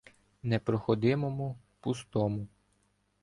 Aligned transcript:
Непроходимому, 0.43 1.59
пустому 1.79 2.47